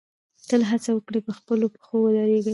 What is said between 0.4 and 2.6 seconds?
تل هڅه وکړئ چې په خپلو پښو ودرېږئ.